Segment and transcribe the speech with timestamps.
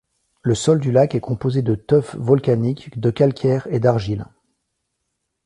[0.41, 4.25] Le sol du lac est composé de tuf volcanique, de calcaire et d'argile.